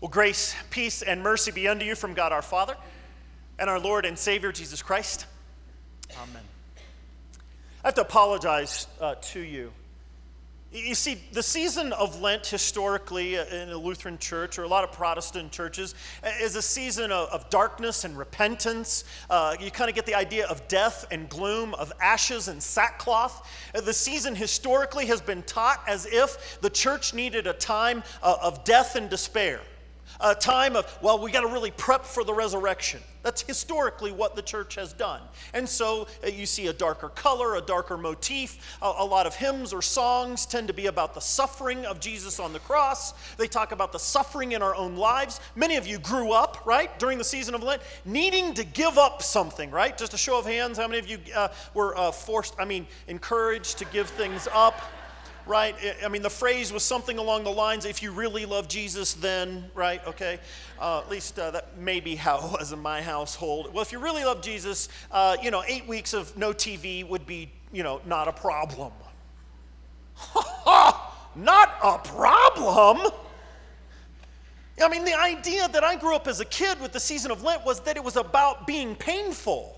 Well, 0.00 0.10
grace, 0.10 0.54
peace, 0.68 1.00
and 1.00 1.22
mercy 1.22 1.52
be 1.52 1.68
unto 1.68 1.86
you 1.86 1.94
from 1.94 2.12
God 2.12 2.30
our 2.30 2.42
Father 2.42 2.76
and 3.58 3.70
our 3.70 3.80
Lord 3.80 4.04
and 4.04 4.18
Savior 4.18 4.52
Jesus 4.52 4.82
Christ. 4.82 5.24
Amen. 6.12 6.42
I 7.82 7.88
have 7.88 7.94
to 7.94 8.02
apologize 8.02 8.88
uh, 9.00 9.14
to 9.14 9.40
you. 9.40 9.72
You 10.70 10.94
see, 10.94 11.22
the 11.32 11.42
season 11.42 11.94
of 11.94 12.20
Lent 12.20 12.46
historically 12.46 13.38
uh, 13.38 13.46
in 13.46 13.70
a 13.70 13.78
Lutheran 13.78 14.18
church 14.18 14.58
or 14.58 14.64
a 14.64 14.68
lot 14.68 14.84
of 14.84 14.92
Protestant 14.92 15.50
churches 15.50 15.94
is 16.42 16.56
a 16.56 16.62
season 16.62 17.10
of, 17.10 17.30
of 17.30 17.48
darkness 17.48 18.04
and 18.04 18.18
repentance. 18.18 19.04
Uh, 19.30 19.56
you 19.58 19.70
kind 19.70 19.88
of 19.88 19.94
get 19.94 20.04
the 20.04 20.14
idea 20.14 20.46
of 20.48 20.68
death 20.68 21.06
and 21.10 21.26
gloom, 21.30 21.72
of 21.74 21.90
ashes 22.02 22.48
and 22.48 22.62
sackcloth. 22.62 23.48
Uh, 23.74 23.80
the 23.80 23.94
season 23.94 24.34
historically 24.34 25.06
has 25.06 25.22
been 25.22 25.42
taught 25.44 25.80
as 25.88 26.04
if 26.04 26.60
the 26.60 26.68
church 26.68 27.14
needed 27.14 27.46
a 27.46 27.54
time 27.54 28.02
uh, 28.22 28.36
of 28.42 28.62
death 28.64 28.94
and 28.96 29.08
despair 29.08 29.60
a 30.20 30.34
time 30.34 30.76
of, 30.76 30.98
well, 31.02 31.18
we 31.18 31.30
got 31.30 31.42
to 31.42 31.48
really 31.48 31.70
prep 31.70 32.04
for 32.04 32.24
the 32.24 32.34
resurrection. 32.34 33.00
That's 33.26 33.42
historically 33.42 34.12
what 34.12 34.36
the 34.36 34.42
church 34.42 34.76
has 34.76 34.92
done. 34.92 35.20
And 35.52 35.68
so 35.68 36.06
uh, 36.22 36.28
you 36.28 36.46
see 36.46 36.68
a 36.68 36.72
darker 36.72 37.08
color, 37.08 37.56
a 37.56 37.60
darker 37.60 37.96
motif. 37.96 38.78
A, 38.80 38.92
a, 38.98 39.04
lot 39.04 39.26
of 39.26 39.34
hymns 39.34 39.72
or 39.72 39.82
songs 39.82 40.46
tend 40.46 40.68
to 40.68 40.72
be 40.72 40.86
about 40.86 41.12
the 41.12 41.20
suffering 41.20 41.84
of 41.86 41.98
Jesus 41.98 42.38
on 42.38 42.52
the 42.52 42.60
cross. 42.60 43.14
They 43.36 43.48
talk 43.48 43.72
about 43.72 43.90
the 43.90 43.98
suffering 43.98 44.52
in 44.52 44.62
our 44.62 44.76
own 44.76 44.94
lives. 44.94 45.40
Many 45.56 45.74
of 45.74 45.88
you 45.88 45.98
grew 45.98 46.30
up, 46.30 46.64
right, 46.64 46.96
during 47.00 47.18
the 47.18 47.24
season 47.24 47.56
of 47.56 47.64
Lent, 47.64 47.82
needing 48.04 48.54
to 48.54 48.62
give 48.62 48.96
up 48.96 49.22
something, 49.22 49.72
right? 49.72 49.98
Just 49.98 50.14
a 50.14 50.18
show 50.18 50.38
of 50.38 50.46
hands, 50.46 50.78
how 50.78 50.86
many 50.86 51.00
of 51.00 51.08
you 51.08 51.18
uh, 51.34 51.48
were 51.74 51.96
uh, 51.98 52.12
forced, 52.12 52.54
I 52.60 52.64
mean, 52.64 52.86
encouraged 53.08 53.78
to 53.78 53.84
give 53.86 54.08
things 54.08 54.46
up? 54.54 54.80
Right? 55.46 55.74
I 56.04 56.08
mean, 56.08 56.22
the 56.22 56.30
phrase 56.30 56.72
was 56.72 56.82
something 56.82 57.18
along 57.18 57.44
the 57.44 57.50
lines 57.50 57.84
if 57.84 58.02
you 58.02 58.10
really 58.12 58.46
love 58.46 58.68
Jesus, 58.68 59.14
then, 59.14 59.70
right? 59.74 60.04
Okay. 60.06 60.38
Uh, 60.80 61.00
at 61.00 61.10
least 61.10 61.38
uh, 61.38 61.50
that 61.52 61.78
may 61.78 62.00
be 62.00 62.16
how 62.16 62.38
it 62.38 62.58
was 62.58 62.72
in 62.72 62.80
my 62.80 63.00
household. 63.00 63.72
Well, 63.72 63.82
if 63.82 63.92
you 63.92 63.98
really 63.98 64.24
love 64.24 64.42
Jesus, 64.42 64.88
uh, 65.10 65.36
you 65.42 65.50
know, 65.50 65.62
eight 65.66 65.86
weeks 65.86 66.12
of 66.12 66.36
no 66.36 66.52
TV 66.52 67.08
would 67.08 67.26
be, 67.26 67.50
you 67.72 67.82
know, 67.82 68.00
not 68.04 68.28
a 68.28 68.32
problem. 68.32 68.92
not 71.36 71.74
a 71.82 71.98
problem? 72.02 73.12
I 74.82 74.88
mean, 74.88 75.04
the 75.04 75.18
idea 75.18 75.68
that 75.68 75.84
I 75.84 75.96
grew 75.96 76.14
up 76.14 76.26
as 76.26 76.40
a 76.40 76.44
kid 76.44 76.80
with 76.80 76.92
the 76.92 77.00
season 77.00 77.30
of 77.30 77.42
Lent 77.42 77.64
was 77.64 77.80
that 77.80 77.96
it 77.96 78.04
was 78.04 78.16
about 78.16 78.66
being 78.66 78.94
painful 78.94 79.75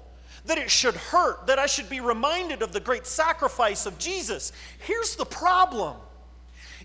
that 0.49 0.59
it 0.59 0.71
should 0.71 0.97
hurt, 0.97 1.47
that 1.47 1.59
I 1.59 1.67
should 1.67 1.89
be 1.89 2.01
reminded 2.01 2.63
of 2.63 2.73
the 2.73 2.81
great 2.81 3.07
sacrifice 3.07 3.87
of 3.87 3.99
Jesus. 3.99 4.53
Here's 4.81 5.15
the 5.15 5.25
problem 5.25 5.97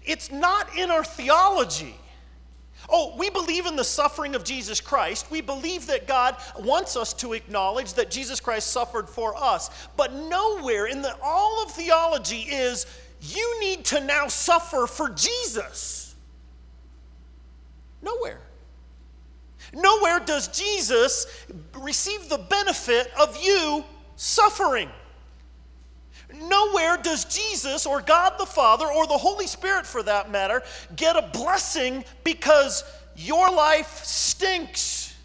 it's 0.06 0.31
not 0.31 0.78
in 0.78 0.92
our 0.92 1.03
theology. 1.03 1.95
Oh, 2.89 3.16
we 3.17 3.30
believe 3.30 3.66
in 3.66 3.78
the 3.78 3.84
suffering 3.84 4.36
of 4.36 4.44
Jesus 4.44 4.81
Christ. 4.81 5.31
We 5.31 5.39
believe 5.39 5.88
that 5.88 6.06
God 6.06 6.36
wants 6.59 6.97
us 6.97 7.14
to 7.14 7.31
acknowledge 7.31 7.94
that 7.94 8.11
Jesus 8.11 8.41
Christ 8.41 8.72
suffered 8.72 9.08
for 9.08 9.34
us. 9.41 9.69
But 9.95 10.14
nowhere 10.14 10.88
in 10.88 11.02
the, 11.02 11.16
all 11.23 11.64
of 11.64 11.72
theology 11.72 12.41
is 12.41 12.86
you 13.22 13.61
need 13.61 13.86
to 13.86 14.02
now 14.02 14.28
suffer 14.28 14.86
for 14.86 15.09
Jesus. 15.11 16.14
Nowhere. 18.02 18.41
Nowhere 19.73 20.19
does 20.19 20.47
Jesus 20.49 21.25
receive 21.79 22.29
the 22.29 22.38
benefit 22.38 23.11
of 23.19 23.38
you 23.43 23.83
suffering. 24.16 24.89
Nowhere 26.33 26.97
does 26.97 27.25
Jesus 27.25 27.85
or 27.85 28.01
God 28.01 28.33
the 28.39 28.45
Father 28.45 28.85
or 28.85 29.05
the 29.07 29.17
Holy 29.17 29.47
Spirit, 29.47 29.85
for 29.85 30.03
that 30.03 30.31
matter, 30.31 30.63
get 30.95 31.16
a 31.16 31.29
blessing 31.33 32.05
because 32.23 32.83
your 33.16 33.51
life 33.51 34.03
stinks. 34.03 35.16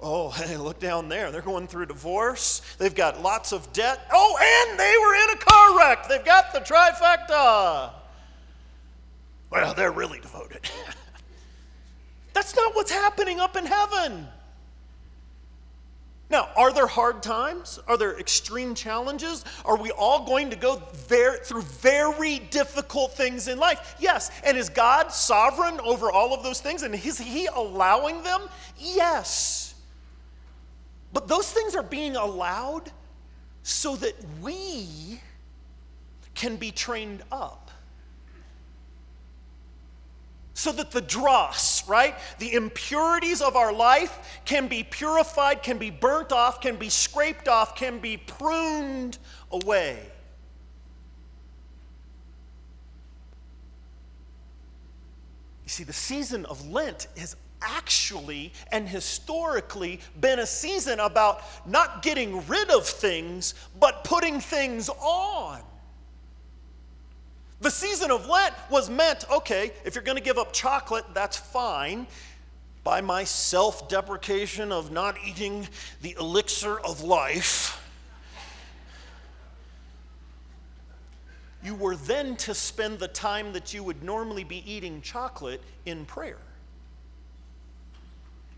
Oh, 0.00 0.30
hey, 0.30 0.56
look 0.56 0.80
down 0.80 1.08
there. 1.08 1.30
They're 1.30 1.42
going 1.42 1.68
through 1.68 1.86
divorce. 1.86 2.62
They've 2.78 2.94
got 2.94 3.22
lots 3.22 3.52
of 3.52 3.72
debt. 3.72 4.00
Oh, 4.12 4.68
and 4.68 4.78
they 4.78 4.96
were 5.00 5.14
in 5.14 5.30
a 5.30 5.36
car 5.36 5.78
wreck. 5.78 6.08
They've 6.08 6.24
got 6.24 6.52
the 6.52 6.60
trifecta. 6.60 7.92
Well, 9.50 9.74
they're 9.74 9.92
really 9.92 10.20
devoted. 10.20 10.68
That's 12.32 12.56
not 12.56 12.74
what's 12.74 12.90
happening 12.90 13.40
up 13.40 13.56
in 13.56 13.66
heaven. 13.66 14.28
Now, 16.32 16.48
are 16.56 16.72
there 16.72 16.86
hard 16.86 17.22
times? 17.22 17.78
Are 17.86 17.98
there 17.98 18.18
extreme 18.18 18.74
challenges? 18.74 19.44
Are 19.66 19.76
we 19.76 19.90
all 19.90 20.24
going 20.24 20.48
to 20.48 20.56
go 20.56 20.76
through 20.76 21.60
very 21.60 22.38
difficult 22.38 23.12
things 23.12 23.48
in 23.48 23.58
life? 23.58 23.96
Yes. 24.00 24.30
And 24.42 24.56
is 24.56 24.70
God 24.70 25.12
sovereign 25.12 25.78
over 25.80 26.10
all 26.10 26.32
of 26.32 26.42
those 26.42 26.62
things? 26.62 26.84
And 26.84 26.94
is 26.94 27.18
He 27.18 27.46
allowing 27.54 28.22
them? 28.22 28.40
Yes. 28.78 29.74
But 31.12 31.28
those 31.28 31.52
things 31.52 31.76
are 31.76 31.82
being 31.82 32.16
allowed 32.16 32.90
so 33.62 33.94
that 33.96 34.14
we 34.40 35.20
can 36.34 36.56
be 36.56 36.70
trained 36.70 37.22
up 37.30 37.61
so 40.62 40.70
that 40.70 40.92
the 40.92 41.00
dross, 41.00 41.88
right, 41.88 42.14
the 42.38 42.54
impurities 42.54 43.42
of 43.42 43.56
our 43.56 43.72
life 43.72 44.40
can 44.44 44.68
be 44.68 44.84
purified, 44.84 45.60
can 45.60 45.76
be 45.76 45.90
burnt 45.90 46.30
off, 46.30 46.60
can 46.60 46.76
be 46.76 46.88
scraped 46.88 47.48
off, 47.48 47.74
can 47.74 47.98
be 47.98 48.16
pruned 48.16 49.18
away. 49.50 49.98
You 55.64 55.68
see, 55.68 55.82
the 55.82 55.92
season 55.92 56.44
of 56.44 56.64
Lent 56.70 57.08
has 57.16 57.34
actually 57.60 58.52
and 58.70 58.88
historically 58.88 59.98
been 60.20 60.38
a 60.38 60.46
season 60.46 61.00
about 61.00 61.42
not 61.66 62.02
getting 62.02 62.46
rid 62.46 62.70
of 62.70 62.86
things, 62.86 63.54
but 63.80 64.04
putting 64.04 64.38
things 64.38 64.88
on. 64.88 65.60
The 67.62 67.70
season 67.70 68.10
of 68.10 68.28
Lent 68.28 68.54
was 68.70 68.90
meant 68.90 69.24
okay, 69.30 69.70
if 69.84 69.94
you're 69.94 70.02
going 70.02 70.18
to 70.18 70.22
give 70.22 70.36
up 70.36 70.52
chocolate, 70.52 71.04
that's 71.14 71.36
fine. 71.36 72.08
By 72.82 73.00
my 73.00 73.22
self 73.22 73.88
deprecation 73.88 74.72
of 74.72 74.90
not 74.90 75.16
eating 75.24 75.68
the 76.02 76.16
elixir 76.18 76.80
of 76.80 77.04
life, 77.04 77.80
you 81.62 81.76
were 81.76 81.94
then 81.94 82.34
to 82.38 82.52
spend 82.52 82.98
the 82.98 83.06
time 83.06 83.52
that 83.52 83.72
you 83.72 83.84
would 83.84 84.02
normally 84.02 84.42
be 84.42 84.68
eating 84.70 85.00
chocolate 85.00 85.62
in 85.86 86.04
prayer. 86.04 86.38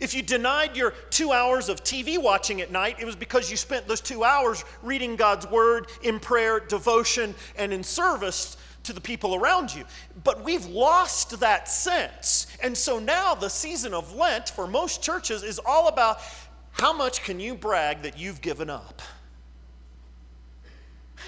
If 0.00 0.14
you 0.14 0.22
denied 0.22 0.78
your 0.78 0.93
two 1.10 1.32
hours 1.32 1.69
of 1.69 1.84
TV 1.84 2.16
watching 2.16 2.62
at 2.62 2.72
night, 2.72 2.97
it 2.98 3.04
was 3.04 3.16
because 3.16 3.50
you 3.50 3.59
spent 3.59 3.87
those 3.87 4.00
two 4.00 4.25
hours 4.25 4.64
reading 4.82 5.14
God's 5.14 5.47
Word 5.50 5.88
in 6.03 6.19
prayer, 6.20 6.59
devotion, 6.59 7.34
and 7.59 7.70
in 7.70 7.84
service 7.84 8.56
to 8.84 8.92
the 8.92 9.00
people 9.00 9.34
around 9.34 9.74
you. 9.74 9.84
But 10.22 10.44
we've 10.44 10.66
lost 10.66 11.40
that 11.40 11.68
sense. 11.68 12.46
And 12.62 12.76
so 12.76 12.98
now 12.98 13.34
the 13.34 13.48
season 13.48 13.92
of 13.92 14.14
Lent 14.14 14.48
for 14.50 14.66
most 14.66 15.02
churches 15.02 15.42
is 15.42 15.60
all 15.64 15.88
about 15.88 16.18
how 16.70 16.92
much 16.92 17.22
can 17.22 17.40
you 17.40 17.54
brag 17.54 18.02
that 18.02 18.18
you've 18.18 18.40
given 18.40 18.70
up? 18.70 19.02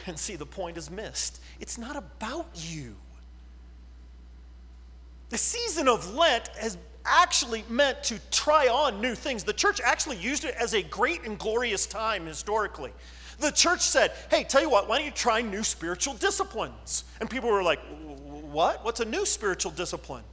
And 0.07 0.19
see, 0.19 0.37
the 0.37 0.47
point 0.47 0.77
is 0.77 0.91
missed. 0.91 1.41
It's 1.61 1.79
not 1.79 1.97
about 1.97 2.49
you. 2.55 2.97
The 5.31 5.39
season 5.39 5.89
of 5.89 6.15
Lent 6.15 6.49
has 6.59 6.79
actually 7.05 7.65
meant 7.69 8.03
to 8.05 8.19
try 8.31 8.67
on 8.67 9.01
new 9.01 9.15
things. 9.15 9.45
The 9.45 9.53
church 9.53 9.81
actually 9.83 10.17
used 10.17 10.45
it 10.45 10.55
as 10.57 10.75
a 10.75 10.83
great 10.83 11.25
and 11.25 11.39
glorious 11.39 11.87
time 11.87 12.27
historically. 12.27 12.93
The 13.39 13.51
church 13.51 13.81
said, 13.81 14.13
hey, 14.31 14.45
tell 14.45 14.63
you 14.63 14.71
what, 14.71 14.89
why 14.89 14.99
don't 14.99 15.07
you 15.07 15.13
try 15.13 15.43
new 15.43 15.63
spiritual 15.63 16.15
disciplines? 16.15 17.05
And 17.21 17.29
people 17.29 17.51
were 17.51 17.63
like, 17.63 17.81
what? 18.51 18.85
What's 18.85 19.01
a 19.01 19.05
new 19.05 19.27
spiritual 19.27 19.73
discipline? 19.73 20.25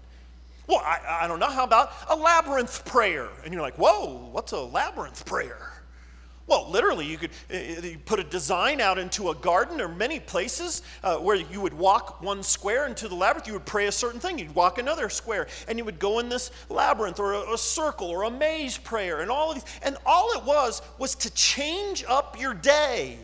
Well, 0.67 0.79
I, 0.79 1.23
I 1.23 1.27
don't 1.27 1.39
know. 1.39 1.49
How 1.49 1.65
about 1.65 1.91
a 2.09 2.15
labyrinth 2.15 2.85
prayer? 2.85 3.27
And 3.43 3.53
you're 3.53 3.61
like, 3.61 3.75
whoa, 3.75 4.29
what's 4.31 4.53
a 4.53 4.61
labyrinth 4.61 5.25
prayer? 5.25 5.72
Well, 6.45 6.69
literally, 6.69 7.05
you 7.05 7.17
could 7.17 7.31
uh, 7.51 7.57
you 7.57 7.97
put 7.97 8.19
a 8.19 8.23
design 8.23 8.81
out 8.81 8.99
into 8.99 9.29
a 9.29 9.35
garden 9.35 9.79
or 9.79 9.87
many 9.87 10.19
places 10.19 10.81
uh, 11.01 11.15
where 11.15 11.37
you 11.37 11.61
would 11.61 11.73
walk 11.73 12.21
one 12.21 12.43
square 12.43 12.85
into 12.85 13.07
the 13.07 13.15
labyrinth. 13.15 13.47
You 13.47 13.53
would 13.53 13.65
pray 13.65 13.87
a 13.87 13.91
certain 13.91 14.19
thing. 14.19 14.37
You'd 14.37 14.53
walk 14.53 14.77
another 14.77 15.09
square, 15.09 15.47
and 15.69 15.77
you 15.77 15.85
would 15.85 15.99
go 15.99 16.19
in 16.19 16.27
this 16.27 16.51
labyrinth 16.69 17.19
or 17.19 17.33
a, 17.33 17.53
a 17.53 17.57
circle 17.57 18.07
or 18.09 18.23
a 18.23 18.29
maze 18.29 18.77
prayer, 18.77 19.21
and 19.21 19.31
all 19.31 19.51
of 19.51 19.55
these. 19.55 19.65
And 19.83 19.95
all 20.05 20.31
it 20.33 20.43
was 20.43 20.81
was 20.97 21.15
to 21.15 21.33
change 21.33 22.03
up 22.09 22.37
your 22.39 22.53
day, 22.53 23.19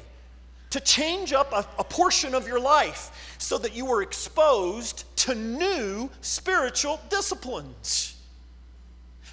to 0.69 0.79
change 0.79 1.33
up 1.33 1.51
a, 1.51 1.67
a 1.77 1.83
portion 1.83 2.33
of 2.33 2.47
your 2.47 2.59
life, 2.59 3.35
so 3.37 3.57
that 3.57 3.75
you 3.75 3.85
were 3.85 4.01
exposed 4.01 5.03
to 5.17 5.35
new 5.35 6.09
spiritual 6.21 7.01
disciplines. 7.09 8.15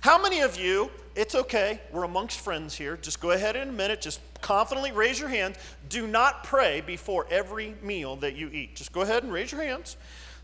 How 0.07 0.23
many 0.23 0.39
of 0.39 0.57
you 0.57 0.93
it's 1.17 1.35
okay. 1.35 1.81
We're 1.91 2.05
amongst 2.05 2.39
friends 2.39 2.77
here. 2.77 2.97
Just 2.97 3.21
go 3.21 3.33
ahead 3.33 3.57
in 3.57 3.71
a 3.71 3.73
minute. 3.73 4.01
Just 4.01 4.21
confidently 4.41 4.93
raise 4.93 5.19
your 5.19 5.29
hand. 5.29 5.57
Do 5.89 6.07
not 6.07 6.45
pray 6.45 6.81
before 6.81 7.27
every 7.29 7.75
meal 7.83 8.15
that 8.17 8.37
you 8.37 8.49
eat. 8.51 8.77
Just 8.77 8.93
go 8.93 9.01
ahead 9.01 9.25
and 9.25 9.33
raise 9.33 9.51
your 9.51 9.63
hands. 9.63 9.97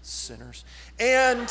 Sinners. 0.03 0.65
And 0.99 1.49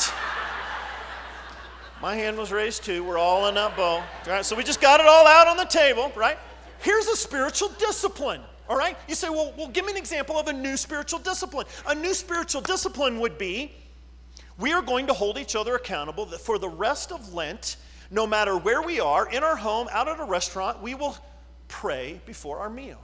My 2.02 2.14
hand 2.14 2.36
was 2.36 2.52
raised 2.52 2.84
too. 2.84 3.02
We're 3.02 3.16
all 3.16 3.46
in 3.48 3.54
that 3.54 3.78
boat. 3.78 4.02
All 4.26 4.32
right, 4.32 4.44
so 4.44 4.56
we 4.56 4.62
just 4.62 4.82
got 4.82 5.00
it 5.00 5.06
all 5.06 5.26
out 5.26 5.48
on 5.48 5.56
the 5.56 5.64
table, 5.64 6.12
right? 6.14 6.36
Here's 6.80 7.06
a 7.06 7.16
spiritual 7.16 7.70
discipline. 7.78 8.42
All 8.68 8.76
right? 8.76 8.98
You 9.08 9.14
say, 9.14 9.30
well, 9.30 9.54
well, 9.56 9.68
give 9.68 9.86
me 9.86 9.92
an 9.92 9.96
example 9.96 10.36
of 10.36 10.48
a 10.48 10.52
new 10.52 10.76
spiritual 10.76 11.20
discipline. 11.20 11.66
A 11.86 11.94
new 11.94 12.12
spiritual 12.12 12.60
discipline 12.60 13.20
would 13.20 13.38
be 13.38 13.72
we 14.58 14.74
are 14.74 14.82
going 14.82 15.06
to 15.06 15.14
hold 15.14 15.38
each 15.38 15.56
other 15.56 15.76
accountable 15.76 16.26
for 16.26 16.58
the 16.58 16.68
rest 16.68 17.10
of 17.10 17.32
Lent, 17.32 17.76
no 18.12 18.26
matter 18.26 18.56
where 18.58 18.82
we 18.82 19.00
are, 19.00 19.26
in 19.28 19.42
our 19.42 19.56
home, 19.56 19.88
out 19.90 20.06
at 20.06 20.20
a 20.20 20.24
restaurant, 20.24 20.82
we 20.82 20.94
will 20.94 21.16
pray 21.66 22.20
before 22.26 22.58
our 22.58 22.68
meal. 22.68 23.00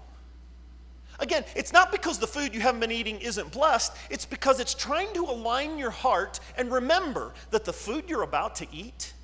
Again, 1.18 1.44
it's 1.56 1.72
not 1.72 1.90
because 1.90 2.18
the 2.18 2.26
food 2.26 2.54
you 2.54 2.60
haven't 2.60 2.80
been 2.80 2.92
eating 2.92 3.18
isn't 3.18 3.50
blessed, 3.50 3.96
it's 4.10 4.26
because 4.26 4.60
it's 4.60 4.74
trying 4.74 5.12
to 5.14 5.24
align 5.24 5.78
your 5.78 5.90
heart 5.90 6.38
and 6.56 6.70
remember 6.70 7.32
that 7.50 7.64
the 7.64 7.72
food 7.72 8.04
you're 8.06 8.22
about 8.22 8.54
to 8.56 8.66
eat 8.70 9.14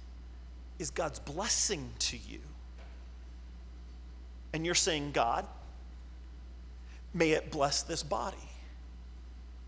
is 0.79 0.91
God's 0.91 1.19
blessing 1.19 1.91
to 2.01 2.17
you. 2.17 2.41
And 4.55 4.65
you're 4.65 4.75
saying, 4.75 5.13
God, 5.13 5.47
may 7.13 7.33
it 7.33 7.53
bless 7.53 7.83
this 7.83 8.03
body, 8.03 8.37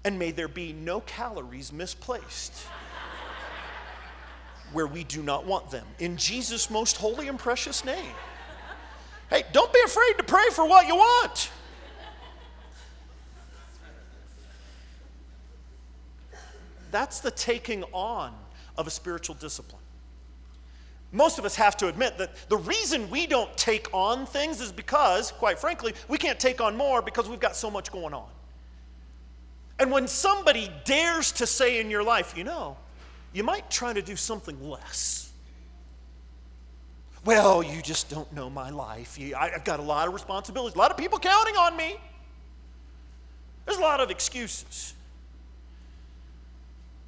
and 0.03 0.19
may 0.19 0.31
there 0.31 0.49
be 0.49 0.73
no 0.73 1.01
calories 1.01 1.75
misplaced 1.75 2.55
where 4.77 4.87
we 4.87 5.05
do 5.05 5.23
not 5.23 5.47
want 5.47 5.71
them. 5.71 5.87
In 6.01 6.19
Jesus' 6.19 6.69
most 6.69 6.99
holy 6.99 7.29
and 7.29 7.39
precious 7.39 7.83
name. 7.83 8.13
Hey, 9.31 9.43
don't 9.51 9.73
be 9.73 9.81
afraid 9.87 10.19
to 10.19 10.23
pray 10.23 10.45
for 10.53 10.69
what 10.69 10.87
you 10.87 10.95
want. 10.97 11.51
That's 16.91 17.21
the 17.21 17.31
taking 17.31 17.85
on 17.85 18.35
of 18.77 18.87
a 18.87 18.91
spiritual 18.91 19.37
discipline. 19.37 19.81
Most 21.11 21.39
of 21.39 21.47
us 21.47 21.57
have 21.57 21.79
to 21.79 21.89
admit 21.89 22.19
that 22.19 22.37
the 22.51 22.59
reason 22.59 23.09
we 23.09 23.27
don't 23.27 23.57
take 23.57 23.89
on 23.95 24.27
things 24.27 24.61
is 24.61 24.73
because, 24.73 25.33
quite 25.33 25.59
frankly, 25.59 25.95
we 26.07 26.19
can't 26.19 26.39
take 26.39 26.61
on 26.61 26.77
more 26.77 27.01
because 27.01 27.31
we've 27.31 27.41
got 27.41 27.57
so 27.57 27.71
much 27.71 27.91
going 27.91 28.13
on. 28.13 28.29
And 29.79 29.91
when 29.91 30.07
somebody 30.07 30.71
dares 30.85 31.33
to 31.33 31.47
say 31.47 31.81
in 31.81 31.89
your 31.89 32.03
life, 32.03 32.37
you 32.37 32.45
know, 32.45 32.77
you 33.37 33.45
might 33.45 33.71
try 33.71 33.93
to 33.93 34.01
do 34.01 34.17
something 34.17 34.59
less. 34.67 35.31
Well, 37.27 37.63
you 37.63 37.83
just 37.83 38.09
don't 38.09 38.33
know 38.33 38.49
my 38.49 38.71
life. 38.71 39.19
I've 39.37 39.63
got 39.63 39.79
a 39.79 39.83
lot 39.83 40.09
of 40.09 40.15
responsibilities, 40.15 40.75
a 40.75 40.79
lot 40.79 40.91
of 40.91 40.97
people 40.97 41.19
counting 41.19 41.55
on 41.55 41.77
me. 41.77 41.97
There's 43.67 43.77
a 43.77 43.83
lot 43.83 44.01
of 44.01 44.11
excuses. 44.11 44.95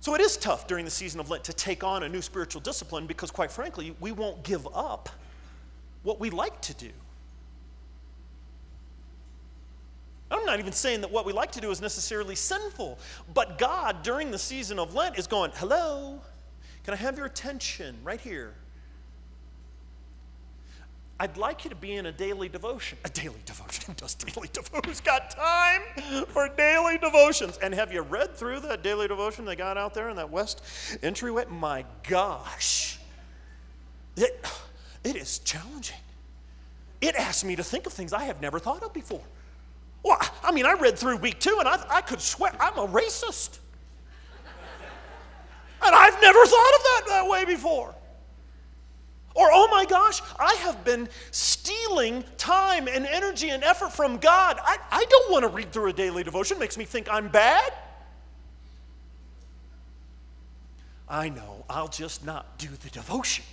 So 0.00 0.14
it 0.14 0.20
is 0.20 0.36
tough 0.36 0.66
during 0.66 0.84
the 0.84 0.90
season 0.90 1.18
of 1.18 1.30
Lent 1.30 1.44
to 1.44 1.54
take 1.54 1.82
on 1.82 2.02
a 2.02 2.08
new 2.10 2.20
spiritual 2.20 2.60
discipline 2.60 3.06
because, 3.06 3.30
quite 3.30 3.50
frankly, 3.50 3.96
we 3.98 4.12
won't 4.12 4.42
give 4.42 4.68
up 4.74 5.08
what 6.02 6.20
we 6.20 6.28
like 6.28 6.60
to 6.60 6.74
do. 6.74 6.90
I'm 10.30 10.44
not 10.44 10.58
even 10.58 10.72
saying 10.72 11.00
that 11.00 11.10
what 11.10 11.24
we 11.24 11.32
like 11.32 11.52
to 11.52 11.60
do 11.60 11.70
is 11.70 11.80
necessarily 11.80 12.34
sinful, 12.34 12.98
but 13.32 13.58
God, 13.58 14.02
during 14.02 14.30
the 14.30 14.38
season 14.38 14.78
of 14.78 14.94
Lent, 14.94 15.18
is 15.18 15.26
going, 15.26 15.50
Hello, 15.54 16.20
can 16.84 16.94
I 16.94 16.96
have 16.96 17.16
your 17.16 17.26
attention 17.26 17.96
right 18.04 18.20
here? 18.20 18.54
I'd 21.20 21.36
like 21.36 21.64
you 21.64 21.70
to 21.70 21.76
be 21.76 21.94
in 21.94 22.06
a 22.06 22.12
daily 22.12 22.48
devotion. 22.48 22.96
A 23.04 23.08
daily 23.08 23.40
devotion. 23.44 23.84
Who 23.88 23.92
does 23.96 24.14
daily 24.14 24.48
devotion? 24.52 24.82
Who's 24.86 25.00
got 25.00 25.30
time 25.30 25.80
for 26.28 26.48
daily 26.48 26.96
devotions? 26.98 27.58
And 27.60 27.74
have 27.74 27.92
you 27.92 28.02
read 28.02 28.36
through 28.36 28.60
that 28.60 28.82
daily 28.82 29.08
devotion 29.08 29.44
they 29.44 29.56
got 29.56 29.76
out 29.76 29.94
there 29.94 30.10
in 30.10 30.16
that 30.16 30.30
west 30.30 30.62
entryway? 31.02 31.44
My 31.48 31.84
gosh. 32.08 33.00
It, 34.16 34.46
it 35.02 35.16
is 35.16 35.40
challenging. 35.40 35.96
It 37.00 37.16
asks 37.16 37.44
me 37.44 37.56
to 37.56 37.64
think 37.64 37.86
of 37.86 37.92
things 37.92 38.12
I 38.12 38.24
have 38.24 38.40
never 38.40 38.58
thought 38.58 38.82
of 38.82 38.92
before. 38.92 39.22
Well, 40.08 40.18
I 40.42 40.52
mean, 40.52 40.64
I 40.64 40.72
read 40.72 40.98
through 40.98 41.18
week 41.18 41.38
two 41.38 41.56
and 41.58 41.68
I, 41.68 41.84
I 41.90 42.00
could 42.00 42.22
swear 42.22 42.50
I'm 42.58 42.78
a 42.78 42.88
racist. 42.88 43.58
And 45.84 45.94
I've 45.94 46.18
never 46.22 46.46
thought 46.46 46.74
of 46.76 46.82
that 46.82 47.02
that 47.08 47.28
way 47.28 47.44
before. 47.44 47.94
Or, 49.34 49.48
oh 49.52 49.68
my 49.70 49.84
gosh, 49.84 50.22
I 50.40 50.54
have 50.54 50.82
been 50.82 51.10
stealing 51.30 52.24
time 52.38 52.88
and 52.88 53.06
energy 53.06 53.50
and 53.50 53.62
effort 53.62 53.92
from 53.92 54.16
God. 54.16 54.58
I, 54.64 54.78
I 54.90 55.04
don't 55.10 55.30
want 55.30 55.42
to 55.42 55.48
read 55.48 55.72
through 55.72 55.90
a 55.90 55.92
daily 55.92 56.24
devotion, 56.24 56.56
it 56.56 56.60
makes 56.60 56.78
me 56.78 56.86
think 56.86 57.06
I'm 57.10 57.28
bad. 57.28 57.70
I 61.06 61.28
know, 61.28 61.66
I'll 61.68 61.88
just 61.88 62.24
not 62.24 62.58
do 62.58 62.68
the 62.82 62.88
devotion. 62.88 63.44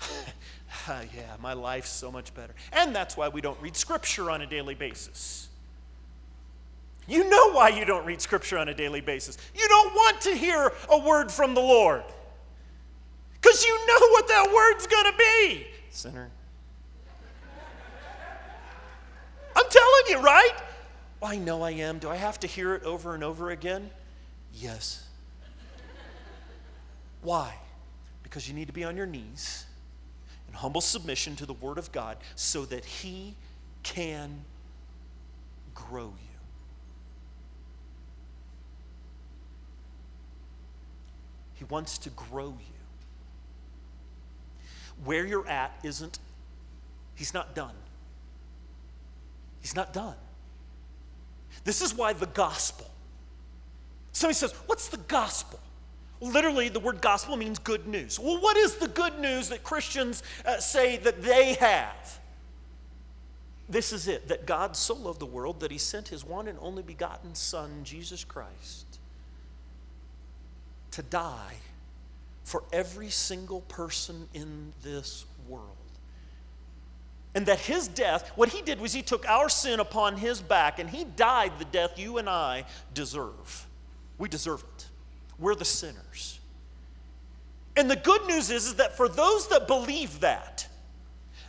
yeah, 0.88 1.36
my 1.40 1.52
life's 1.52 1.90
so 1.90 2.10
much 2.10 2.34
better. 2.34 2.54
And 2.72 2.96
that's 2.96 3.18
why 3.18 3.28
we 3.28 3.42
don't 3.42 3.60
read 3.60 3.76
scripture 3.76 4.30
on 4.30 4.40
a 4.40 4.46
daily 4.46 4.74
basis. 4.74 5.49
You 7.10 7.28
know 7.28 7.50
why 7.50 7.70
you 7.70 7.84
don't 7.84 8.06
read 8.06 8.20
scripture 8.20 8.56
on 8.56 8.68
a 8.68 8.74
daily 8.74 9.00
basis. 9.00 9.36
You 9.52 9.66
don't 9.66 9.92
want 9.94 10.20
to 10.22 10.34
hear 10.34 10.72
a 10.88 10.98
word 10.98 11.32
from 11.32 11.54
the 11.54 11.60
Lord. 11.60 12.04
Because 13.40 13.64
you 13.64 13.86
know 13.86 14.08
what 14.10 14.28
that 14.28 14.52
word's 14.54 14.86
going 14.86 15.10
to 15.10 15.18
be. 15.18 15.66
Sinner. 15.90 16.30
I'm 19.56 19.64
telling 19.68 20.02
you, 20.08 20.20
right? 20.20 20.52
Well, 21.20 21.32
I 21.32 21.36
know 21.36 21.62
I 21.62 21.72
am. 21.72 21.98
Do 21.98 22.08
I 22.08 22.14
have 22.14 22.38
to 22.40 22.46
hear 22.46 22.74
it 22.74 22.84
over 22.84 23.14
and 23.16 23.24
over 23.24 23.50
again? 23.50 23.90
Yes. 24.54 25.04
Why? 27.22 27.52
Because 28.22 28.46
you 28.46 28.54
need 28.54 28.68
to 28.68 28.72
be 28.72 28.84
on 28.84 28.96
your 28.96 29.06
knees 29.06 29.66
in 30.46 30.54
humble 30.54 30.80
submission 30.80 31.34
to 31.36 31.46
the 31.46 31.54
Word 31.54 31.76
of 31.76 31.90
God 31.90 32.18
so 32.36 32.64
that 32.66 32.84
He 32.84 33.34
can 33.82 34.44
grow 35.74 36.04
you. 36.04 36.29
He 41.60 41.64
wants 41.64 41.98
to 41.98 42.10
grow 42.10 42.46
you 42.48 42.80
where 45.04 45.26
you're 45.26 45.46
at 45.46 45.78
isn't, 45.82 46.18
he's 47.14 47.34
not 47.34 47.54
done. 47.54 47.74
He's 49.60 49.76
not 49.76 49.92
done. 49.92 50.16
This 51.64 51.82
is 51.82 51.94
why 51.94 52.14
the 52.14 52.24
gospel. 52.24 52.90
Somebody 54.12 54.36
says, 54.36 54.52
What's 54.64 54.88
the 54.88 54.96
gospel? 54.96 55.60
Literally, 56.22 56.70
the 56.70 56.80
word 56.80 57.02
gospel 57.02 57.36
means 57.36 57.58
good 57.58 57.86
news. 57.86 58.18
Well, 58.18 58.40
what 58.40 58.56
is 58.56 58.76
the 58.76 58.88
good 58.88 59.18
news 59.18 59.50
that 59.50 59.62
Christians 59.62 60.22
uh, 60.46 60.60
say 60.60 60.96
that 60.96 61.22
they 61.22 61.54
have? 61.54 62.18
This 63.68 63.92
is 63.92 64.08
it 64.08 64.28
that 64.28 64.46
God 64.46 64.76
so 64.76 64.94
loved 64.94 65.20
the 65.20 65.26
world 65.26 65.60
that 65.60 65.70
he 65.70 65.76
sent 65.76 66.08
his 66.08 66.24
one 66.24 66.48
and 66.48 66.58
only 66.62 66.82
begotten 66.82 67.34
Son, 67.34 67.84
Jesus 67.84 68.24
Christ, 68.24 68.89
to 70.92 71.02
die 71.02 71.54
for 72.44 72.64
every 72.72 73.10
single 73.10 73.60
person 73.62 74.28
in 74.34 74.72
this 74.82 75.24
world. 75.48 75.76
And 77.34 77.46
that 77.46 77.60
his 77.60 77.86
death, 77.86 78.32
what 78.34 78.48
he 78.48 78.60
did 78.60 78.80
was 78.80 78.92
he 78.92 79.02
took 79.02 79.28
our 79.28 79.48
sin 79.48 79.78
upon 79.78 80.16
his 80.16 80.42
back 80.42 80.80
and 80.80 80.90
he 80.90 81.04
died 81.04 81.52
the 81.58 81.64
death 81.64 81.98
you 81.98 82.18
and 82.18 82.28
I 82.28 82.64
deserve. 82.92 83.66
We 84.18 84.28
deserve 84.28 84.64
it. 84.76 84.86
We're 85.38 85.54
the 85.54 85.64
sinners. 85.64 86.40
And 87.76 87.88
the 87.88 87.96
good 87.96 88.26
news 88.26 88.50
is, 88.50 88.66
is 88.66 88.74
that 88.74 88.96
for 88.96 89.08
those 89.08 89.48
that 89.48 89.68
believe 89.68 90.20
that, 90.20 90.66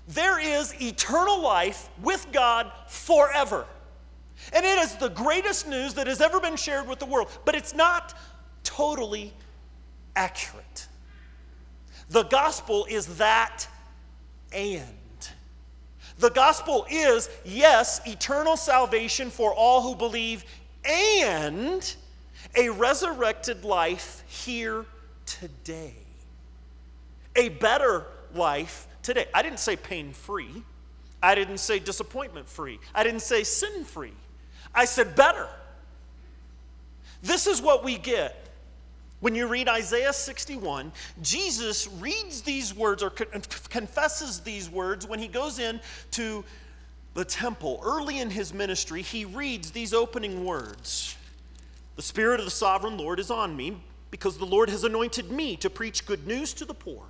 there 0.07 0.39
is 0.39 0.79
eternal 0.81 1.41
life 1.41 1.89
with 2.01 2.27
God 2.31 2.71
forever. 2.87 3.65
And 4.53 4.65
it 4.65 4.79
is 4.79 4.95
the 4.95 5.09
greatest 5.09 5.67
news 5.67 5.93
that 5.95 6.07
has 6.07 6.21
ever 6.21 6.39
been 6.39 6.55
shared 6.55 6.87
with 6.87 6.99
the 6.99 7.05
world, 7.05 7.29
but 7.45 7.55
it's 7.55 7.73
not 7.73 8.17
totally 8.75 9.33
accurate. 10.15 10.87
The 12.09 12.23
gospel 12.23 12.85
is 12.89 13.17
that 13.17 13.67
and. 14.53 14.87
The 16.19 16.29
gospel 16.29 16.85
is, 16.89 17.29
yes, 17.45 18.01
eternal 18.05 18.57
salvation 18.57 19.29
for 19.29 19.53
all 19.53 19.81
who 19.81 19.95
believe 19.95 20.45
and 20.85 21.95
a 22.55 22.69
resurrected 22.69 23.63
life 23.63 24.23
here 24.27 24.85
today. 25.25 25.95
A 27.35 27.49
better 27.49 28.05
life 28.33 28.87
today. 29.01 29.25
I 29.33 29.41
didn't 29.41 29.59
say 29.59 29.75
pain 29.75 30.13
free. 30.13 30.63
I 31.23 31.35
didn't 31.35 31.59
say 31.59 31.79
disappointment 31.79 32.49
free. 32.49 32.79
I 32.93 33.03
didn't 33.03 33.21
say 33.21 33.43
sin 33.43 33.83
free. 33.83 34.13
I 34.73 34.85
said 34.85 35.15
better. 35.15 35.47
This 37.21 37.47
is 37.47 37.61
what 37.61 37.83
we 37.83 37.97
get 37.97 38.41
when 39.21 39.35
you 39.35 39.47
read 39.47 39.69
Isaiah 39.69 40.13
61, 40.13 40.91
Jesus 41.21 41.87
reads 41.99 42.41
these 42.41 42.75
words 42.75 43.01
or 43.01 43.11
confesses 43.11 44.41
these 44.41 44.69
words 44.69 45.07
when 45.07 45.19
he 45.19 45.27
goes 45.27 45.59
in 45.59 45.79
to 46.11 46.43
the 47.13 47.23
temple. 47.23 47.79
Early 47.83 48.19
in 48.19 48.31
his 48.31 48.53
ministry, 48.53 49.03
he 49.03 49.23
reads 49.23 49.71
these 49.71 49.93
opening 49.93 50.43
words 50.43 51.15
The 51.95 52.01
Spirit 52.01 52.39
of 52.39 52.45
the 52.45 52.51
sovereign 52.51 52.97
Lord 52.97 53.19
is 53.19 53.29
on 53.29 53.55
me 53.55 53.77
because 54.09 54.37
the 54.37 54.45
Lord 54.45 54.69
has 54.69 54.83
anointed 54.83 55.31
me 55.31 55.55
to 55.57 55.69
preach 55.69 56.05
good 56.05 56.25
news 56.25 56.53
to 56.55 56.65
the 56.65 56.73
poor. 56.73 57.03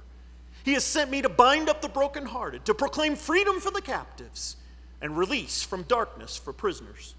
He 0.64 0.74
has 0.74 0.84
sent 0.84 1.10
me 1.10 1.22
to 1.22 1.30
bind 1.30 1.70
up 1.70 1.82
the 1.82 1.90
brokenhearted, 1.90 2.66
to 2.66 2.74
proclaim 2.74 3.16
freedom 3.16 3.60
for 3.60 3.72
the 3.72 3.82
captives, 3.82 4.58
and 5.02 5.18
release 5.18 5.64
from 5.64 5.84
darkness 5.84 6.38
for 6.38 6.54
prisoners, 6.54 7.16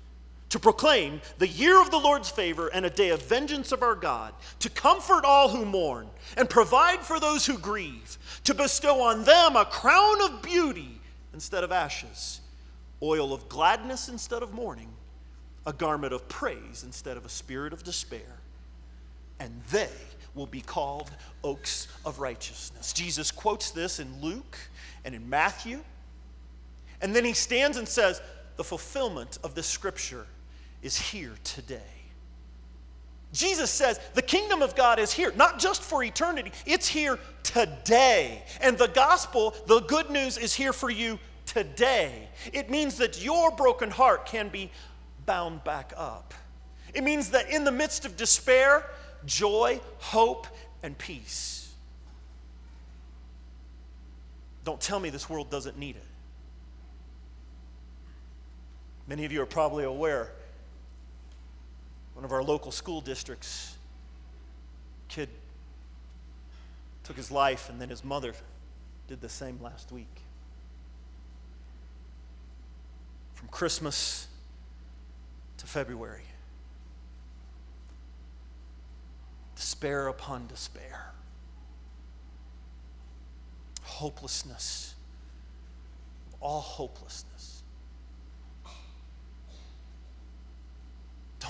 to 0.53 0.59
proclaim 0.59 1.23
the 1.39 1.49
year 1.49 1.81
of 1.81 1.91
the 1.91 1.99
Lord's 1.99 2.29
favor 2.29 2.69
and 2.69 2.85
a 2.85 2.91
day 2.91 3.09
of 3.09 3.23
vengeance 3.23 3.73
of 3.73 3.83
our 3.83 3.95
God, 3.95 4.35
to 4.59 4.69
comfort 4.69 5.25
all 5.25 5.49
who 5.49 5.65
mourn, 5.65 6.11
and 6.37 6.49
provide 6.49 7.01
for 7.01 7.19
those 7.19 7.47
who 7.47 7.57
grieve, 7.57 8.19
to 8.45 8.53
bestow 8.53 9.01
on 9.01 9.25
them 9.25 9.57
a 9.57 9.65
crown 9.65 10.21
of 10.21 10.43
beauty 10.43 11.01
instead 11.33 11.65
of 11.65 11.73
ashes, 11.73 12.43
oil 13.03 13.33
of 13.33 13.49
gladness 13.49 14.11
instead 14.11 14.43
of 14.43 14.53
mourning, 14.53 14.91
a 15.65 15.73
garment 15.73 16.13
of 16.13 16.29
praise 16.29 16.83
instead 16.85 17.17
of 17.17 17.25
a 17.25 17.31
spirit 17.31 17.73
of 17.73 17.83
despair. 17.83 18.39
And 19.41 19.63
they 19.71 19.89
will 20.35 20.45
be 20.45 20.61
called 20.61 21.11
oaks 21.43 21.89
of 22.05 22.19
righteousness. 22.19 22.93
Jesus 22.93 23.31
quotes 23.31 23.71
this 23.71 23.99
in 23.99 24.21
Luke 24.21 24.59
and 25.07 25.15
in 25.15 25.31
Matthew. 25.31 25.81
And 27.01 27.17
then 27.17 27.25
he 27.25 27.33
stands 27.33 27.79
and 27.79 27.89
says, 27.89 28.21
The 28.59 28.65
fulfillment 28.65 29.39
of 29.43 29.55
this 29.55 29.67
scripture 29.67 30.27
is 30.83 30.97
here 30.99 31.35
today. 31.45 31.81
Jesus 33.33 33.71
says 33.71 33.99
the 34.15 34.23
kingdom 34.23 34.61
of 34.61 34.77
God 34.77 34.99
is 34.99 35.13
here, 35.13 35.33
not 35.37 35.59
just 35.59 35.83
for 35.83 36.05
eternity, 36.05 36.53
it's 36.67 36.87
here 36.87 37.19
today. 37.43 38.43
And 38.61 38.77
the 38.77 38.89
gospel, 38.89 39.55
the 39.67 39.81
good 39.81 40.11
news, 40.11 40.37
is 40.37 40.55
here 40.55 40.73
for 40.73 40.91
you 40.91 41.19
today. 41.47 42.29
It 42.53 42.71
means 42.71 42.99
that 42.99 43.25
your 43.25 43.51
broken 43.51 43.91
heart 43.91 44.27
can 44.27 44.49
be 44.49 44.71
bound 45.25 45.65
back 45.65 45.93
up. 45.97 46.35
It 46.93 47.05
means 47.05 47.31
that 47.31 47.49
in 47.51 47.65
the 47.65 47.73
midst 47.73 48.05
of 48.05 48.17
despair, 48.17 48.85
joy, 49.25 49.81
hope, 49.99 50.47
and 50.83 50.97
peace. 50.99 51.73
Don't 54.65 54.81
tell 54.81 55.01
me 55.01 55.11
this 55.11 55.29
world 55.29 55.51
doesn't 55.51 55.79
need 55.79 55.97
it. 55.97 56.05
Many 59.09 59.25
of 59.25 59.33
you 59.33 59.41
are 59.43 59.47
probably 59.47 59.85
aware 59.85 60.33
one 62.15 62.25
of 62.25 62.33
our 62.33 62.43
local 62.43 62.73
school 62.73 63.01
districts 63.01 63.77
kid 65.09 65.29
took 67.05 67.17
his 67.17 67.31
life 67.31 67.69
and 67.69 67.81
then 67.81 67.89
his 67.89 68.05
mother 68.05 68.33
did 69.09 69.21
the 69.21 69.29
same 69.29 69.59
last 69.63 69.93
week. 69.93 70.23
From 73.35 73.49
christmas 73.49 74.29
to 75.59 75.67
february. 75.67 76.23
Despair 79.55 80.09
upon 80.09 80.47
despair, 80.47 81.13
hopelessness, 83.83 84.95
all 86.41 86.61
hopelessness. 86.61 87.52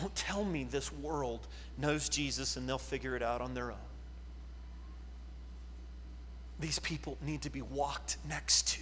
Don't 0.01 0.15
tell 0.15 0.45
me 0.45 0.65
this 0.65 0.93
world 0.93 1.47
knows 1.77 2.09
Jesus 2.09 2.57
and 2.57 2.69
they'll 2.69 2.79
figure 2.79 3.15
it 3.15 3.23
out 3.23 3.41
on 3.41 3.55
their 3.55 3.71
own. 3.71 3.77
These 6.61 6.79
people 6.79 7.19
need 7.25 7.43
to 7.43 7.51
be 7.51 7.63
walked 7.63 8.17
next 8.29 8.69
to 8.69 8.81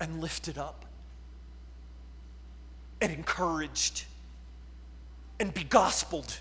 and 0.00 0.20
lifted 0.20 0.58
up 0.58 0.84
and 3.00 3.12
encouraged 3.12 4.04
and 5.40 5.52
be 5.52 5.64
gospeled 5.64 6.38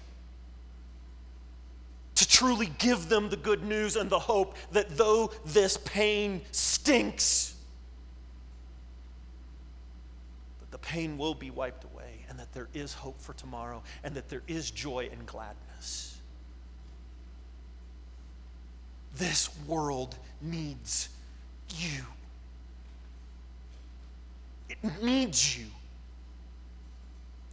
to 2.15 2.27
truly 2.27 2.71
give 2.77 3.09
them 3.09 3.29
the 3.29 3.37
good 3.37 3.63
news 3.63 3.95
and 3.95 4.09
the 4.09 4.19
hope 4.19 4.55
that 4.71 4.95
though 4.95 5.31
this 5.45 5.77
pain 5.77 6.41
stinks, 6.51 7.55
that 10.59 10.71
the 10.71 10.72
pain 10.83 11.17
will 11.17 11.33
be 11.33 11.49
wiped 11.49 11.85
away 11.85 12.25
and 12.29 12.37
that 12.37 12.53
there 12.53 12.67
is 12.73 12.93
hope 12.93 13.19
for 13.19 13.33
tomorrow 13.33 13.81
and 14.03 14.13
that 14.13 14.29
there 14.29 14.43
is 14.47 14.69
joy 14.69 15.09
and 15.11 15.25
gladness. 15.25 16.19
This 19.15 19.49
world 19.67 20.15
needs 20.41 21.09
you. 21.75 22.03
It 24.69 24.77
needs 25.01 25.57
you 25.57 25.65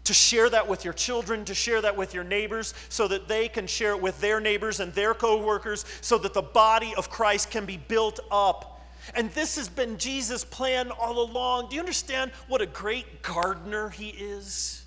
to 0.05 0.15
share 0.15 0.51
that 0.51 0.67
with 0.67 0.85
your 0.85 0.95
children, 0.95 1.45
to 1.45 1.55
share 1.55 1.81
that 1.83 1.97
with 1.97 2.15
your 2.15 2.25
neighbors, 2.25 2.75
so 2.89 3.07
that 3.07 3.29
they 3.29 3.49
can 3.49 3.67
share 3.67 3.93
it 3.93 4.03
with 4.03 4.21
their 4.21 4.41
neighbors 4.41 4.81
and 4.81 4.93
their 4.95 5.15
co 5.15 5.41
workers, 5.41 5.85
so 6.01 6.19
that 6.19 6.35
the 6.35 6.43
body 6.43 6.93
of 6.97 7.11
Christ 7.11 7.51
can 7.51 7.65
be 7.65 7.77
built 7.77 8.19
up. 8.31 8.80
And 9.15 9.31
this 9.33 9.57
has 9.57 9.69
been 9.69 9.99
Jesus' 9.99 10.45
plan 10.45 10.91
all 10.91 11.21
along. 11.21 11.69
Do 11.69 11.75
you 11.75 11.81
understand 11.81 12.31
what 12.49 12.61
a 12.61 12.67
great 12.67 13.23
gardener 13.23 13.91
he 13.91 14.09
is? 14.09 14.80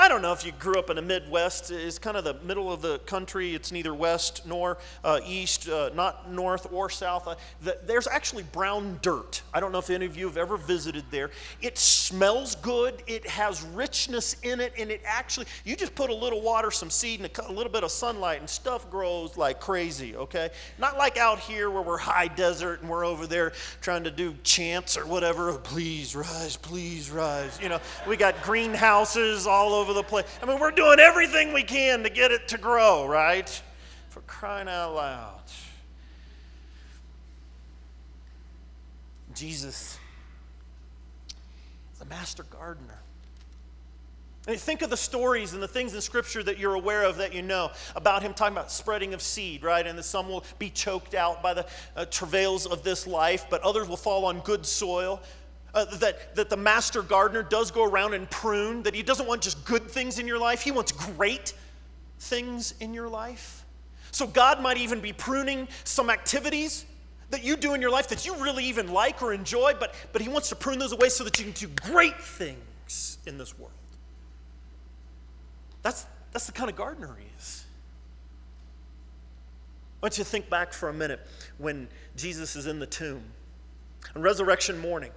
I 0.00 0.08
don't 0.08 0.22
know 0.22 0.32
if 0.32 0.46
you 0.46 0.52
grew 0.52 0.78
up 0.78 0.88
in 0.88 0.96
the 0.96 1.02
Midwest. 1.02 1.70
It's 1.70 1.98
kind 1.98 2.16
of 2.16 2.24
the 2.24 2.32
middle 2.42 2.72
of 2.72 2.80
the 2.80 3.00
country. 3.00 3.54
It's 3.54 3.70
neither 3.70 3.92
west 3.92 4.46
nor 4.46 4.78
uh, 5.04 5.20
east, 5.26 5.68
uh, 5.68 5.90
not 5.94 6.32
north 6.32 6.72
or 6.72 6.88
south. 6.88 7.28
Uh, 7.28 7.34
the, 7.60 7.76
there's 7.84 8.08
actually 8.08 8.44
brown 8.44 8.98
dirt. 9.02 9.42
I 9.52 9.60
don't 9.60 9.72
know 9.72 9.78
if 9.78 9.90
any 9.90 10.06
of 10.06 10.16
you 10.16 10.26
have 10.26 10.38
ever 10.38 10.56
visited 10.56 11.04
there. 11.10 11.30
It 11.60 11.76
smells 11.76 12.54
good. 12.54 13.02
It 13.06 13.26
has 13.26 13.62
richness 13.62 14.36
in 14.42 14.60
it, 14.60 14.72
and 14.78 14.90
it 14.90 15.02
actually, 15.04 15.44
you 15.66 15.76
just 15.76 15.94
put 15.94 16.08
a 16.08 16.14
little 16.14 16.40
water, 16.40 16.70
some 16.70 16.88
seed, 16.88 17.20
and 17.20 17.30
a, 17.38 17.50
a 17.50 17.52
little 17.52 17.70
bit 17.70 17.84
of 17.84 17.90
sunlight, 17.90 18.40
and 18.40 18.48
stuff 18.48 18.90
grows 18.90 19.36
like 19.36 19.60
crazy, 19.60 20.16
okay? 20.16 20.48
Not 20.78 20.96
like 20.96 21.18
out 21.18 21.40
here 21.40 21.68
where 21.68 21.82
we're 21.82 21.98
high 21.98 22.28
desert 22.28 22.80
and 22.80 22.88
we're 22.88 23.04
over 23.04 23.26
there 23.26 23.52
trying 23.82 24.04
to 24.04 24.10
do 24.10 24.34
chants 24.44 24.96
or 24.96 25.04
whatever. 25.04 25.52
Please 25.58 26.16
rise, 26.16 26.56
please 26.56 27.10
rise. 27.10 27.58
You 27.62 27.68
know, 27.68 27.80
we 28.08 28.16
got 28.16 28.42
greenhouses 28.42 29.46
all 29.46 29.74
over 29.74 29.89
over 29.90 30.00
the 30.00 30.08
place. 30.08 30.26
I 30.42 30.46
mean, 30.46 30.58
we're 30.58 30.70
doing 30.70 30.98
everything 30.98 31.52
we 31.52 31.62
can 31.62 32.02
to 32.04 32.10
get 32.10 32.30
it 32.30 32.48
to 32.48 32.58
grow, 32.58 33.06
right? 33.06 33.48
For 34.10 34.20
crying 34.22 34.68
out 34.68 34.94
loud. 34.94 35.40
Jesus 39.34 39.98
a 42.00 42.04
master 42.06 42.44
gardener. 42.44 42.98
And 44.48 44.58
think 44.58 44.80
of 44.80 44.88
the 44.88 44.96
stories 44.96 45.52
and 45.52 45.62
the 45.62 45.68
things 45.68 45.94
in 45.94 46.00
Scripture 46.00 46.42
that 46.42 46.58
you're 46.58 46.74
aware 46.74 47.04
of 47.04 47.18
that 47.18 47.34
you 47.34 47.42
know 47.42 47.70
about 47.94 48.22
him 48.22 48.32
talking 48.32 48.56
about 48.56 48.72
spreading 48.72 49.12
of 49.12 49.20
seed, 49.20 49.62
right? 49.62 49.86
And 49.86 49.98
that 49.98 50.04
some 50.04 50.28
will 50.28 50.44
be 50.58 50.70
choked 50.70 51.14
out 51.14 51.42
by 51.42 51.52
the 51.52 51.66
uh, 51.94 52.06
travails 52.06 52.64
of 52.64 52.82
this 52.82 53.06
life, 53.06 53.46
but 53.50 53.60
others 53.60 53.86
will 53.86 53.98
fall 53.98 54.24
on 54.24 54.40
good 54.40 54.64
soil. 54.64 55.20
Uh, 55.72 55.84
that, 55.96 56.34
that 56.34 56.50
the 56.50 56.56
master 56.56 57.00
gardener 57.00 57.42
does 57.42 57.70
go 57.70 57.84
around 57.84 58.12
and 58.12 58.28
prune, 58.28 58.82
that 58.82 58.94
he 58.94 59.02
doesn't 59.02 59.26
want 59.26 59.40
just 59.40 59.64
good 59.64 59.88
things 59.88 60.18
in 60.18 60.26
your 60.26 60.38
life, 60.38 60.62
he 60.62 60.72
wants 60.72 60.90
great 60.90 61.54
things 62.18 62.74
in 62.80 62.92
your 62.92 63.08
life. 63.08 63.64
So, 64.10 64.26
God 64.26 64.60
might 64.60 64.76
even 64.76 65.00
be 65.00 65.12
pruning 65.12 65.68
some 65.84 66.10
activities 66.10 66.84
that 67.30 67.44
you 67.44 67.56
do 67.56 67.74
in 67.74 67.80
your 67.80 67.90
life 67.90 68.08
that 68.08 68.26
you 68.26 68.34
really 68.36 68.64
even 68.64 68.92
like 68.92 69.22
or 69.22 69.32
enjoy, 69.32 69.74
but, 69.78 69.94
but 70.12 70.20
he 70.20 70.28
wants 70.28 70.48
to 70.48 70.56
prune 70.56 70.78
those 70.78 70.92
away 70.92 71.08
so 71.08 71.24
that 71.24 71.38
you 71.38 71.44
can 71.44 71.54
do 71.54 71.68
great 71.82 72.20
things 72.20 73.18
in 73.26 73.38
this 73.38 73.58
world. 73.58 73.72
That's, 75.82 76.06
that's 76.32 76.46
the 76.46 76.52
kind 76.52 76.68
of 76.68 76.76
gardener 76.76 77.16
he 77.18 77.26
is. 77.38 77.64
I 80.02 80.06
want 80.06 80.18
you 80.18 80.24
to 80.24 80.30
think 80.30 80.50
back 80.50 80.72
for 80.72 80.88
a 80.88 80.92
minute 80.92 81.20
when 81.58 81.88
Jesus 82.16 82.56
is 82.56 82.66
in 82.66 82.78
the 82.78 82.86
tomb. 82.86 83.22
On 84.16 84.22
resurrection 84.22 84.78
morning, 84.78 85.10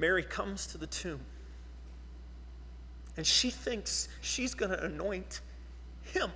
Mary 0.00 0.22
comes 0.22 0.66
to 0.68 0.78
the 0.78 0.86
tomb 0.86 1.20
and 3.18 3.26
she 3.26 3.50
thinks 3.50 4.08
she's 4.22 4.54
going 4.54 4.70
to 4.70 4.82
anoint 4.82 5.42
him. 6.02 6.30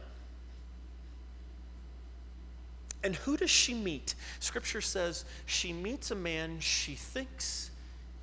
And 3.03 3.17
who 3.17 3.39
does 3.39 3.51
she 3.51 3.73
meet? 3.73 4.15
Scripture 4.39 4.83
says 4.83 5.25
she 5.47 5.73
meets 5.73 6.11
a 6.11 6.15
man 6.15 6.61
she 6.61 6.95
thinks 6.95 7.71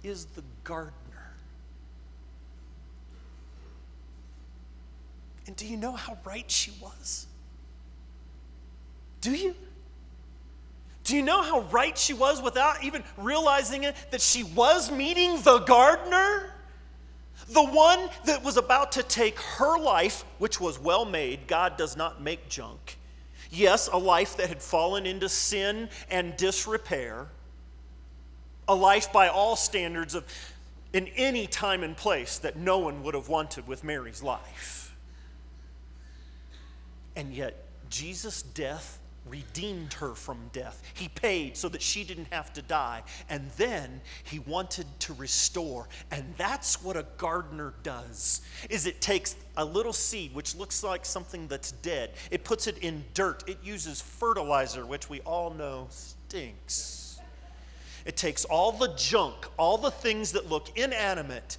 is 0.03 0.25
the 0.25 0.43
gardener. 0.63 0.93
And 5.47 5.55
do 5.55 5.65
you 5.65 5.77
know 5.77 5.93
how 5.93 6.17
right 6.23 6.49
she 6.49 6.71
was? 6.79 7.25
Do 9.21 9.31
you? 9.31 9.55
Do 11.03 11.15
you 11.15 11.21
know 11.21 11.41
how 11.41 11.61
right 11.61 11.97
she 11.97 12.13
was 12.13 12.41
without 12.41 12.83
even 12.83 13.03
realizing 13.17 13.83
it 13.83 13.95
that 14.11 14.21
she 14.21 14.43
was 14.43 14.91
meeting 14.91 15.41
the 15.41 15.59
gardener? 15.59 16.53
The 17.49 17.63
one 17.63 18.09
that 18.25 18.43
was 18.43 18.57
about 18.57 18.93
to 18.93 19.03
take 19.03 19.39
her 19.39 19.79
life, 19.79 20.23
which 20.37 20.61
was 20.61 20.79
well 20.79 21.05
made. 21.05 21.47
God 21.47 21.75
does 21.75 21.97
not 21.97 22.21
make 22.21 22.47
junk. 22.49 22.97
Yes, 23.49 23.89
a 23.91 23.97
life 23.97 24.37
that 24.37 24.47
had 24.47 24.61
fallen 24.61 25.05
into 25.05 25.27
sin 25.27 25.89
and 26.09 26.37
disrepair. 26.37 27.27
A 28.67 28.75
life 28.75 29.11
by 29.11 29.27
all 29.27 29.55
standards 29.55 30.15
of 30.15 30.23
in 30.93 31.07
any 31.15 31.47
time 31.47 31.83
and 31.83 31.95
place 31.95 32.37
that 32.39 32.57
no 32.57 32.77
one 32.77 33.03
would 33.03 33.13
have 33.13 33.29
wanted 33.29 33.67
with 33.67 33.83
Mary's 33.83 34.21
life. 34.21 34.95
And 37.15 37.33
yet, 37.33 37.65
Jesus' 37.89 38.41
death 38.41 38.99
redeemed 39.25 39.93
her 39.93 40.15
from 40.15 40.49
death. 40.51 40.81
He 40.93 41.07
paid 41.07 41.55
so 41.55 41.69
that 41.69 41.81
she 41.81 42.03
didn't 42.03 42.27
have 42.31 42.51
to 42.53 42.61
die. 42.61 43.03
And 43.29 43.49
then 43.57 44.01
he 44.23 44.39
wanted 44.39 44.87
to 44.99 45.13
restore. 45.13 45.87
And 46.09 46.33
that's 46.37 46.83
what 46.83 46.97
a 46.97 47.05
gardener 47.17 47.73
does. 47.83 48.41
Is 48.69 48.85
it 48.85 48.99
takes 49.01 49.35
a 49.57 49.65
little 49.65 49.93
seed 49.93 50.33
which 50.33 50.55
looks 50.55 50.83
like 50.83 51.05
something 51.05 51.47
that's 51.47 51.71
dead. 51.71 52.11
It 52.29 52.43
puts 52.43 52.67
it 52.67 52.77
in 52.79 53.03
dirt. 53.13 53.43
It 53.47 53.59
uses 53.63 54.01
fertilizer 54.01 54.85
which 54.85 55.09
we 55.09 55.19
all 55.21 55.51
know 55.51 55.87
stinks. 55.89 57.19
It 58.05 58.17
takes 58.17 58.45
all 58.45 58.71
the 58.71 58.93
junk, 58.95 59.47
all 59.57 59.77
the 59.77 59.91
things 59.91 60.31
that 60.31 60.49
look 60.49 60.75
inanimate, 60.75 61.57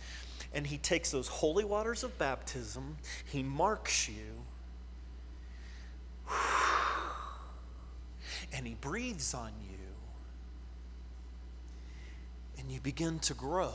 and 0.52 0.66
he 0.66 0.78
takes 0.78 1.10
those 1.10 1.28
holy 1.28 1.64
waters 1.64 2.02
of 2.02 2.18
baptism, 2.18 2.96
he 3.24 3.42
marks 3.42 4.08
you 4.08 4.42
and 8.52 8.66
He 8.66 8.74
breathes 8.74 9.34
on 9.34 9.52
you, 9.62 9.78
and 12.58 12.70
you 12.70 12.80
begin 12.80 13.18
to 13.20 13.34
grow. 13.34 13.72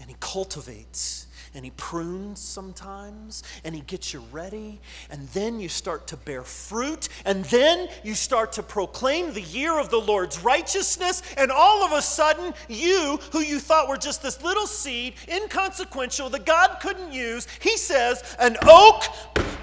And 0.00 0.10
He 0.10 0.16
cultivates 0.20 1.28
and 1.54 1.64
He 1.64 1.70
prunes 1.70 2.40
sometimes 2.40 3.44
and 3.64 3.74
He 3.74 3.80
gets 3.82 4.12
you 4.12 4.24
ready. 4.32 4.80
And 5.08 5.28
then 5.28 5.60
you 5.60 5.68
start 5.68 6.08
to 6.08 6.16
bear 6.16 6.42
fruit. 6.42 7.08
And 7.24 7.44
then 7.46 7.88
you 8.02 8.14
start 8.14 8.52
to 8.52 8.62
proclaim 8.62 9.32
the 9.32 9.40
year 9.40 9.78
of 9.78 9.90
the 9.90 10.00
Lord's 10.00 10.42
righteousness. 10.42 11.22
And 11.38 11.50
all 11.50 11.84
of 11.84 11.92
a 11.92 12.02
sudden, 12.02 12.52
you, 12.68 13.20
who 13.32 13.40
you 13.40 13.60
thought 13.60 13.88
were 13.88 13.96
just 13.96 14.22
this 14.22 14.42
little 14.42 14.66
seed, 14.66 15.14
inconsequential, 15.28 16.28
that 16.30 16.44
God 16.44 16.78
couldn't 16.82 17.12
use, 17.12 17.46
He 17.60 17.76
says, 17.76 18.36
an 18.40 18.56
oak 18.64 19.04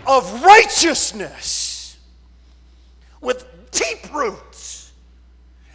of 0.08 0.44
righteousness 0.44 1.71
with 3.22 3.46
deep 3.72 4.13
roots 4.13 4.92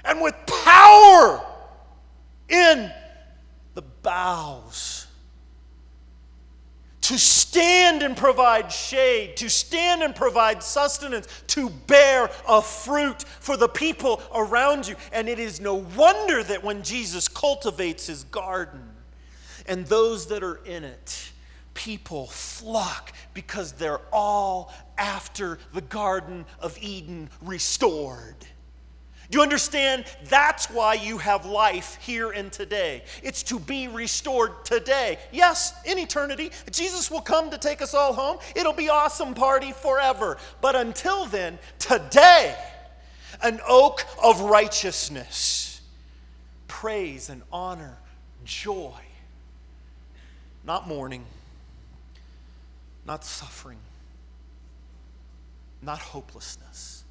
and 0.05 0.21
with 0.21 0.35
power 0.47 1.45
in 2.49 2.91
the 3.75 3.83
boughs. 4.03 5.07
To 7.03 7.19
stand 7.21 8.03
and 8.03 8.17
provide 8.17 8.73
shade, 8.73 9.37
to 9.37 9.49
stand 9.49 10.03
and 10.03 10.13
provide 10.13 10.61
sustenance, 10.61 11.29
to 11.49 11.71
bear 11.71 12.29
a 12.49 12.61
fruit 12.61 13.23
for 13.23 13.57
the 13.57 13.69
people 13.69 14.21
around 14.35 14.89
you. 14.89 14.97
And 15.13 15.29
it 15.29 15.39
is 15.39 15.61
no 15.61 15.75
wonder 15.75 16.43
that 16.43 16.65
when 16.65 16.83
Jesus 16.83 17.29
cultivates 17.29 18.09
his 18.09 18.25
garden 18.25 18.83
and 19.67 19.87
those 19.87 20.27
that 20.27 20.43
are 20.43 20.57
in 20.65 20.83
it, 20.83 21.31
people 21.77 22.27
flock 22.27 23.13
because 23.35 23.73
they're 23.73 24.01
all 24.13 24.73
after 24.99 25.59
the 25.75 25.83
Garden 25.83 26.45
of 26.59 26.77
Eden 26.81 27.31
restored. 27.43 28.35
Do 29.31 29.39
you 29.39 29.43
understand? 29.43 30.05
That's 30.29 30.71
why 30.71 30.95
you 30.95 31.19
have 31.19 31.47
life 31.47 31.99
here 32.01 32.31
and 32.31 32.51
today. 32.51 33.03
It's 33.23 33.43
to 33.45 33.59
be 33.59 33.89
restored 33.89 34.65
today. 34.65 35.19
Yes, 35.33 35.75
in 35.85 35.99
eternity. 35.99 36.51
Jesus 36.71 37.11
will 37.11 37.21
come 37.21 37.51
to 37.51 37.59
take 37.59 37.83
us 37.83 37.93
all 37.93 38.13
home. 38.13 38.39
It'll 38.55 38.73
be 38.73 38.89
awesome 38.89 39.35
party 39.35 39.73
forever. 39.73 40.39
But 40.61 40.77
until 40.77 41.27
then, 41.27 41.59
today, 41.79 42.57
an 43.43 43.61
oak 43.69 44.05
of 44.23 44.41
righteousness, 44.43 45.81
praise 46.69 47.29
and 47.29 47.43
honor, 47.53 47.99
joy, 48.45 49.01
not 50.65 50.87
mourning 50.87 51.25
not 53.07 53.25
suffering, 53.25 53.79
not 55.81 55.99
hopelessness, 55.99 57.05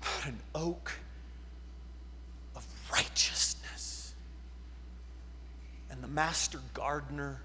but 0.00 0.26
an 0.26 0.38
oak 0.54 0.92
of 2.56 2.66
righteousness. 2.92 4.14
And 5.90 6.02
the 6.02 6.08
master 6.08 6.58
gardener, 6.74 7.40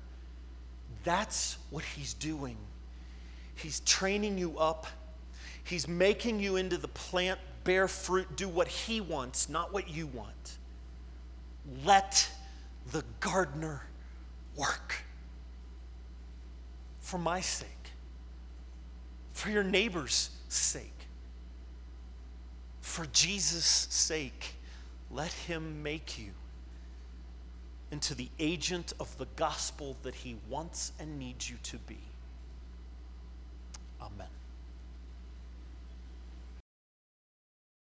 that's 1.04 1.58
what 1.70 1.84
he's 1.84 2.14
doing. 2.16 2.58
He's 3.56 3.80
training 3.82 4.38
you 4.38 4.58
up, 4.58 4.88
he's 5.64 5.88
making 5.88 6.40
you 6.40 6.56
into 6.56 6.78
the 6.78 6.88
plant, 6.88 7.40
bear 7.64 7.88
fruit, 7.88 8.36
do 8.36 8.48
what 8.48 8.68
he 8.68 9.02
wants, 9.02 9.50
not 9.50 9.72
what 9.72 9.90
you 9.90 10.08
want. 10.08 10.58
Let 11.86 12.30
the 12.92 13.04
gardener 13.20 13.84
work 14.56 15.04
for 17.08 17.18
my 17.18 17.40
sake, 17.40 17.70
for 19.32 19.50
your 19.50 19.64
neighbor's 19.64 20.30
sake, 20.50 21.08
for 22.82 23.06
Jesus' 23.14 23.88
sake. 23.90 24.56
Let 25.10 25.32
him 25.32 25.82
make 25.82 26.20
you 26.20 26.32
into 27.92 28.14
the 28.14 28.28
agent 28.40 28.92
of 29.00 29.18
the 29.18 29.28
gospel 29.38 29.96
that 30.04 30.16
he 30.16 30.36
wants 30.50 30.92
and 31.00 31.18
needs 31.18 31.50
you 31.50 31.56
to 31.64 31.78
be. 31.78 32.00
Amen. 34.02 34.28